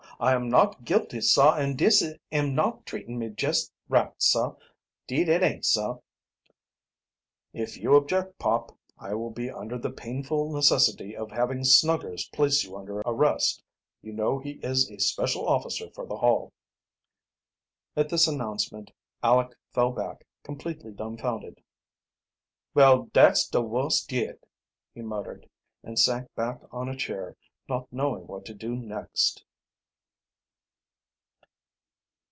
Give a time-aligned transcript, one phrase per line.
[0.19, 4.53] I am not guilty, sah, an' dis am not treatin' me jest right, sah,
[5.07, 5.97] 'deed it aint, sah."
[7.53, 12.63] "If you object, Pop, I will be under the painful necessity of having Snuggers place
[12.63, 13.63] you under arrest.
[14.03, 16.53] You know he is a special officer for the Hall."
[17.97, 18.91] At this announcement
[19.23, 21.63] Aleck fell back completely dumfounded.
[22.75, 24.37] "Well, dat's de wust yet!"
[24.93, 25.49] he muttered,
[25.83, 27.35] and sank back on a chair,
[27.67, 29.43] not knowing what to do next.